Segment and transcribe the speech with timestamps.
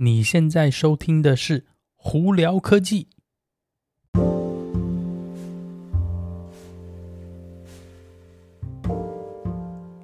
[0.00, 1.60] 你现在收听的是
[1.96, 3.08] 《胡聊科技》。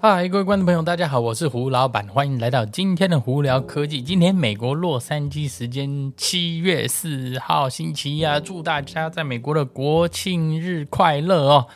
[0.00, 4.00] 嗨，各位观众朋友，大家好，我是胡老板，欢迎来到今天的《胡聊科技》。
[4.06, 11.66] 今天美国洛杉矶时间七月四号星期一啊，祝大家在美国的国庆日快乐哦！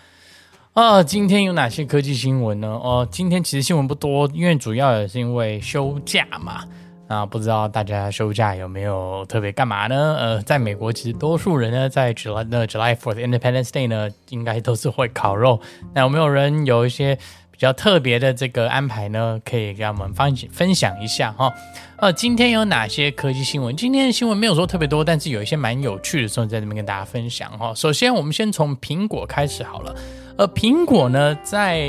[0.74, 2.68] 啊，今天有哪些科技新闻呢？
[2.68, 6.64] 哦，今天其实新闻不多，因为主要也是因为休假嘛。
[7.06, 10.16] 啊，不知道大家休假有没有特别干嘛呢？
[10.18, 15.60] 呃，在美国，其实多数人呢，在 July 的 July Fourth Independence Day 呢，应该都是会烤肉。
[15.92, 17.14] 那有没有人有一些
[17.50, 19.38] 比较特别的这个安排呢？
[19.44, 21.52] 可以给我们分分享一下哈。
[21.98, 23.76] 呃，今天有哪些科技新闻？
[23.76, 27.74] 今天的新闻没有说特别多，但是有一些蛮有趣的，所以在这边跟大家分享哈。
[27.74, 29.94] 首先，我们先从苹果开始好了。
[30.38, 31.86] 呃，苹果呢，在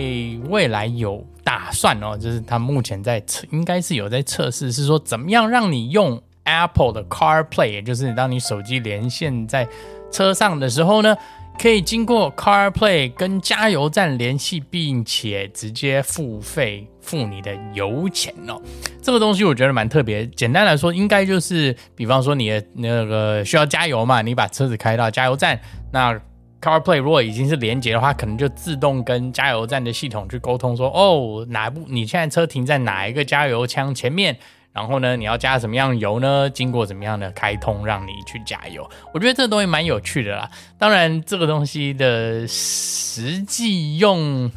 [0.49, 1.25] 未来有。
[1.45, 9.67] 打算哦，就是他目前在测，应该是有在测试，是说怎么样让你用 Apple 的 CarPlay，也就是当你手机连线在
[10.11, 11.15] 车上的时候呢，
[11.59, 18.59] 可以经过 CarPlay 跟加油站联系，并且直接付费付你的油钱哦。
[19.03, 20.25] 这个东西我觉得蛮特别。
[20.29, 26.19] 简单来说，应该就是，比方说你的那个需要加油嘛，你把车子开到加油站，那。
[26.65, 34.35] CarPlay 如果已经是连接的话，可能就自动跟加油站的系统去沟通说，哦，哪部你现在车停在哪一个加油枪前面，
[34.73, 36.49] 然后呢，你要加什么样的油呢？
[36.49, 38.89] 经过怎么样的开通让你去加油？
[39.13, 40.49] 我觉得这个东西蛮有趣的啦。
[40.79, 44.49] 当然，这个东西的实际用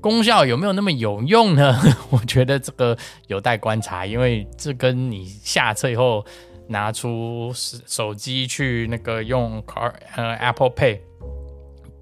[0.00, 1.80] 功效有没有那么有用呢？
[2.10, 6.26] 我觉得这个有待观察，因为这跟你下车以后
[6.66, 10.98] 拿出手机去那个用 Car 呃 Apple Pay。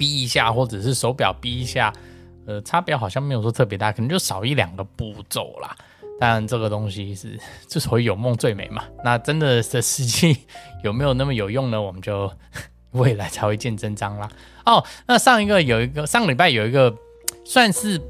[0.02, 1.92] 逼一下，或者是手表逼一下，
[2.44, 5.76] 呃，差别好像没有说特别大，可能就少一两个步骤啦。
[6.18, 7.38] 当然，这个东西是
[7.68, 8.82] 之所以有梦最美嘛。
[9.04, 10.36] 那真的的实际
[10.82, 11.80] 有没有那么有用呢？
[11.80, 12.28] 我们就
[12.90, 14.28] 未来才会见真章啦。
[14.66, 16.92] 哦，那上一个有一个上个礼拜有一个
[17.44, 18.00] 算是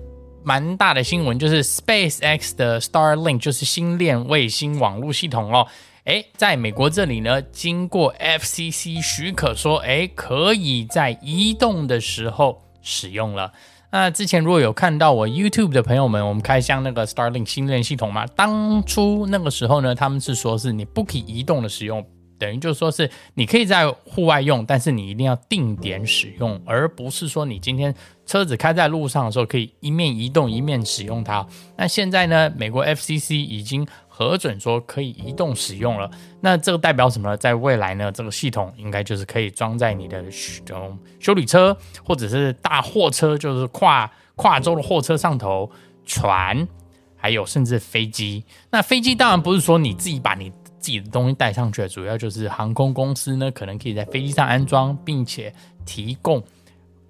[0.42, 5.68] 蛮大的新闻，就是 SpaceX 的 Starlink，就是星链卫星网络系统哦。
[6.04, 13.52] 诶，在美国这里呢，经过 FCC 许可说，诶，可以在移动的时候使用了。
[13.92, 22.04] 那之前如果有看到我 YouTube 的朋友们，我们开箱那个 Starlink 星链系统嘛，当初那个时候呢，他们是说是你不可以移动的使用。
[22.38, 27.94] 等于就是说，是你可以在户外用，但是你一定要定点使用，而不是说你今天
[28.26, 31.46] 车子开在路上的时候可以一面移动一面使用它。
[31.76, 36.10] 那现在呢，美国 FCC 已经核准说可以移动使用了。
[36.40, 37.36] 那这个代表什么呢？
[37.36, 40.22] 在未来呢，这个系统应该就是可以装在你的
[40.64, 41.74] 这种休旅车
[42.04, 45.70] 或者是大货车，就是跨跨州的货车上头，
[46.04, 46.68] 船，
[47.16, 48.44] 还有甚至飞机。
[48.70, 50.52] 那飞机当然不是说你自己把你。
[50.82, 55.54] 自己的东西带上去，主要就是航空公司呢，可能可以在飞机上安装，并且
[55.86, 56.42] 提供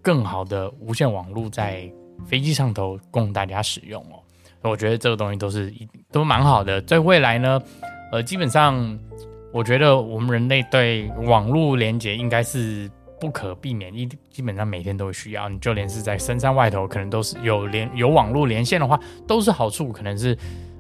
[0.02, 1.90] 更好的无线网络在
[2.26, 4.20] 飞机上头供大家使用哦。
[4.62, 5.72] 我觉得这个东西都是
[6.10, 6.80] 都蛮好的。
[6.82, 7.60] 在未来呢，
[8.12, 8.98] 呃，基本上
[9.52, 12.90] 我觉得我们人类对网络连接应该是
[13.20, 15.48] 不可避免，一基本上每天都会需要。
[15.48, 20.36] 你就连是在深山外头，可能都是有连有网络连线的话，都是好处，可能是。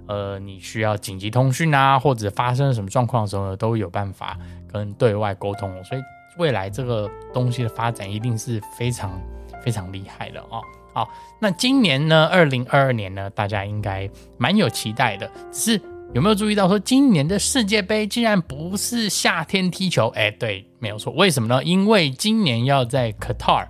[0.08, 4.36] 呃，你需要紧急通讯啊，或者发生什么状况的时候呢，都有办法
[4.70, 5.72] 跟对外沟通。
[5.84, 6.02] 所以
[6.36, 9.18] 未来这个东西的发展一定是非常
[9.64, 10.60] 非常厉害的哦。
[10.92, 11.08] 好，
[11.40, 14.08] 那今年呢，二零二二年呢，大家应该
[14.38, 15.30] 蛮有期待的。
[15.50, 15.80] 只是
[16.12, 20.08] 有没有注意到说，今年的世界杯竟然不是夏天踢球？
[20.08, 21.12] 哎，对，没有错。
[21.14, 21.64] 为什么呢？
[21.64, 23.66] 因为今年要在 Qatar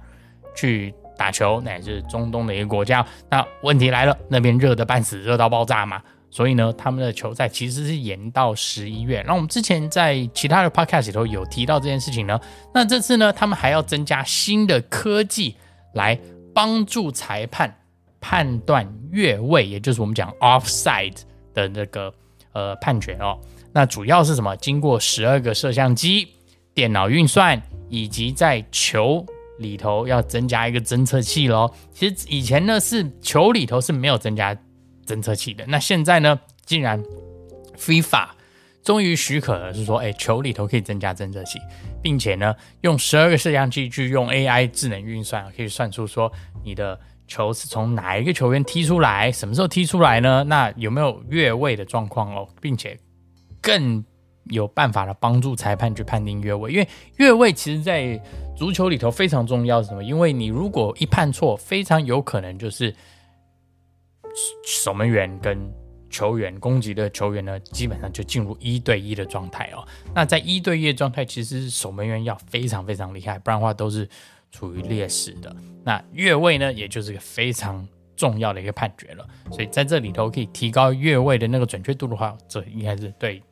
[0.57, 3.07] 去打球，乃至中东的一个国家。
[3.31, 6.03] 那问题来了，那边热得半死，热到爆炸嘛。
[6.29, 9.23] 所以呢，他们的球赛其实是延到十一月。
[9.27, 12.41] 那我们之前在其他的 podcast 里头有提到这件事情呢。
[12.75, 15.55] 那这次呢，他们还要增加新的科技
[15.93, 16.19] 来
[16.55, 17.75] 帮助裁判
[18.21, 21.17] 判断越位，也就是我们讲 offside
[21.55, 22.13] 的那个
[22.53, 23.39] 呃判决哦。
[23.73, 24.57] 那主要是什么？
[24.57, 26.29] 经过十二个摄像机、
[26.75, 29.25] 电脑运算，以及在球
[29.59, 31.73] 里头要增加一个侦测器喽。
[31.93, 34.57] 其实以前呢是球里头是没有增加。
[35.05, 37.03] 侦测器的，那现在呢，竟然
[37.77, 38.29] FIFA
[38.83, 41.59] 终于许可了，是说，哎，球里头可以增加侦测器，
[42.03, 46.31] 并且呢，用十二个摄像机去用 AI 智能运算，可以算出说
[46.65, 50.43] 你的球是从哪一个球员踢出来，什么时候踢出来呢？
[50.45, 52.49] 那有没有越位的状况哦？
[52.61, 52.99] 并且
[53.61, 54.05] 更
[54.45, 58.21] 有办法的帮助裁判去判定越位，因为越位其实在
[58.57, 60.03] 足球里头非常重要，是什么？
[60.03, 62.95] 因为你如果一判错，非常有可能就是。
[64.65, 65.71] 守门员跟
[66.13, 69.85] 球员攻击的球员呢，基本上就进入一对一的状态哦。
[70.15, 74.09] 那在一对一的状态，其实守门员要非常非常厉害，不然的话都是
[74.53, 75.57] 处于劣势的。
[75.83, 79.27] 那越位呢，也就是个非常重要的一个判决了。
[79.51, 83.43] 所以在这里头可以提高越位的那个准确度的话，这应该是对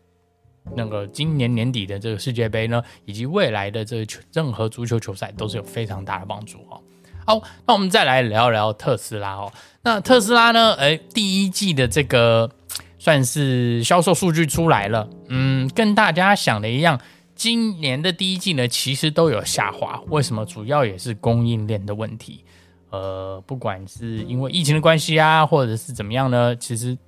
[0.76, 6.80] 那个今年年底的这个世界杯呢，以及未来的这个球任何足球球赛都是有非常大的帮助哦。
[7.26, 9.52] 好，那我们再来聊聊特斯拉哦。
[9.82, 10.74] 那特斯拉呢？
[10.74, 12.50] 诶，第一季的这个
[12.98, 17.00] 算是销售数据出来了，嗯，跟大家想的一样，
[17.34, 19.98] 今年的第一季呢，其实都有下滑。
[20.08, 20.44] 为什么？
[20.44, 22.44] 主要也是供应链的问题。
[22.90, 26.98] 呃，不管是因为疫情的关系啊，或者是怎么样呢，其实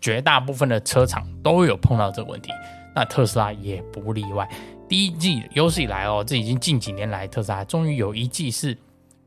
[0.00, 2.52] 绝大部分的车厂都有碰到这个问题。
[2.94, 4.48] 那特斯拉也不例外。
[4.88, 8.78] 第一季有史以来哦，这已经近几年来，特斯拉终于有一季是。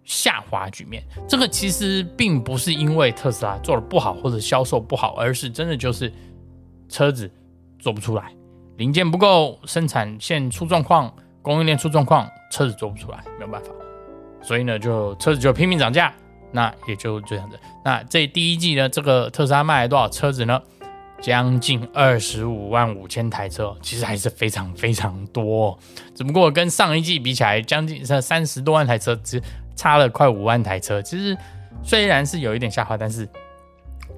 [0.04, 6.12] 下滑局面，这个其实并不是因为特斯拉做的不好或者销售不好，而是真的就是
[6.90, 7.32] 车子
[7.80, 8.32] 做不出来，
[8.76, 13.70] 零件不够，生产线出状况，供应链出状况，车子做不出来，没有办法，
[14.42, 16.14] 所以呢，就车子就拼命涨价，
[16.52, 17.58] 那也就这样子。
[17.86, 20.62] 那这第一季呢，这个特斯拉卖了多少车子呢？
[21.22, 25.80] 将近二十五万五千台车，其实还是非常非常多，
[26.14, 29.42] 只不过跟上一季比起来，将近三三十多万台车只。
[29.76, 31.36] 差了快五万台车，其实
[31.84, 33.28] 虽然是有一点下滑，但是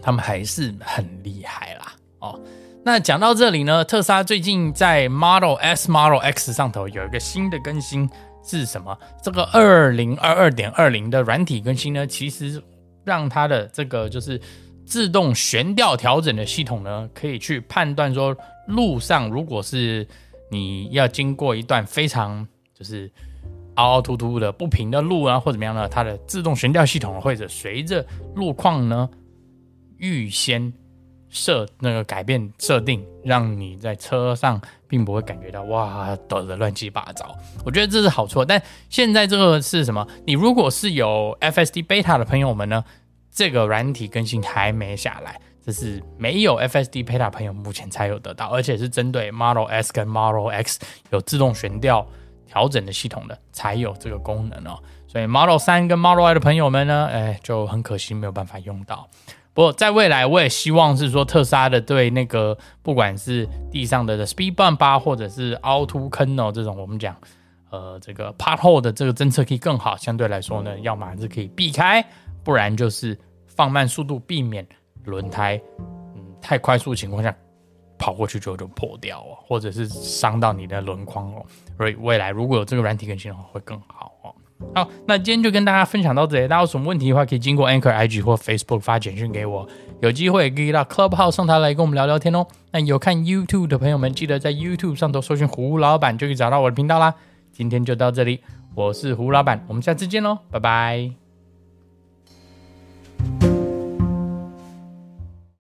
[0.02, 1.94] 他们还是很厉害啦。
[2.20, 2.40] 哦，
[2.84, 8.10] 那讲到这里呢，特斯拉最近在 Model S、Model X 上头有一个新的更新
[8.44, 8.98] 是什么？
[9.24, 12.62] 这个二零二二点二零的软体更新呢，其实
[13.04, 14.40] 让它的这个就是
[14.86, 18.36] 自动悬吊调整的系统呢，可以去判断说
[18.68, 20.06] 路上如果是
[20.52, 23.10] 你要经过一段非常就是。
[23.76, 25.88] 凹凹凸凸的不平的路啊，或怎么样呢？
[25.88, 28.06] 它的自动悬吊系统或者随着
[28.36, 29.10] 路况呢，
[29.98, 30.74] 预先
[31.30, 37.36] 设那个改变设定，让你在车上并不会感觉到哇抖得乱七八糟。
[37.66, 38.46] 我觉得这是好处。
[38.46, 40.08] 但现在这个是什么？
[40.26, 42.84] 你如果是有 FSD Beta 的朋友们呢，
[43.30, 50.80] 这个软体更新还没下来，这是没有 FSD Beta 朋友目前才有得到，而且是针对 Model S 跟 Model X
[51.10, 52.08] 有自动悬吊。
[52.46, 54.78] 调整的系统的才有这个功能哦，
[55.08, 59.08] 所以 Model 三跟 Model Y 的朋友们呢，哎，就很可惜没有办法用到。
[59.54, 67.16] 不过在未来，我也希望是说特斯拉的对那个不管是地上的 Speed Bump 啊，或者是凹凸坑哦这种，我们讲
[67.70, 69.96] 呃这个 Pothole 的这个侦测可以更好。
[69.96, 72.06] 相对来说呢，要么是可以避开，
[72.44, 73.18] 不然就是
[73.48, 74.68] 放慢速度，避免
[75.06, 75.60] 轮胎
[76.16, 77.34] 嗯太快速的情况下。
[77.98, 81.46] 跑过去之后就破掉哦，或者是伤到你的轮框哦。
[81.78, 84.34] 所以未来如果有这个软体更新的话，会更好哦。
[84.74, 86.48] 好，那今天就跟大家分享到这里。
[86.48, 89.68] 大家有什么问题的话，可以经过 Anchor IG 或 Facebook 发简讯给我。
[90.02, 92.48] 有机会可以到 Clubhouse 上台来跟我们聊聊天哦。
[92.72, 97.14] 那有看 YouTube 的朋友们，记得在 YouTube 上头搜寻胡老板，就可以找到我的频道啦。
[97.52, 98.40] 今天就到这里，
[98.76, 101.25] 我是胡老板，我们下次见喽，拜拜。